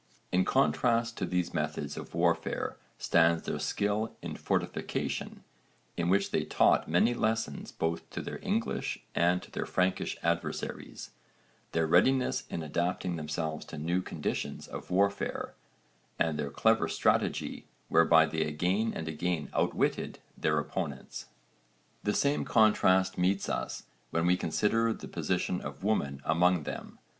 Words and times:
In 0.31 0.45
contrast 0.45 1.15
to 1.19 1.27
these 1.27 1.53
methods 1.53 1.95
of 1.95 2.15
warfare 2.15 2.75
stands 2.97 3.43
their 3.43 3.59
skill 3.59 4.17
in 4.23 4.35
fortification, 4.35 5.43
in 5.95 6.09
which 6.09 6.31
they 6.31 6.43
taught 6.43 6.87
many 6.89 7.13
lessons 7.13 7.71
both 7.71 8.09
to 8.09 8.21
their 8.23 8.39
English 8.41 8.97
and 9.13 9.43
to 9.43 9.51
their 9.51 9.67
Frankish 9.67 10.17
adversaries, 10.23 11.11
their 11.71 11.85
readiness 11.85 12.45
in 12.49 12.63
adapting 12.63 13.15
themselves 13.15 13.63
to 13.67 13.77
new 13.77 14.01
conditions 14.01 14.67
of 14.67 14.89
warfare 14.89 15.53
(v. 15.53 15.53
supra, 15.53 15.53
p. 15.53 16.17
46), 16.17 16.17
and 16.31 16.39
their 16.39 16.49
clever 16.49 16.87
strategy, 16.87 17.67
whereby 17.87 18.25
they 18.25 18.41
again 18.43 18.91
and 18.95 19.07
again 19.07 19.49
outwitted 19.53 20.17
their 20.35 20.57
opponents. 20.57 21.27
The 22.01 22.15
same 22.15 22.43
contrast 22.43 23.19
meets 23.19 23.47
us 23.47 23.83
when 24.09 24.25
we 24.25 24.35
consider 24.35 24.93
the 24.93 25.07
position 25.07 25.61
of 25.61 25.83
women 25.83 26.23
among 26.25 26.63
them. 26.63 26.97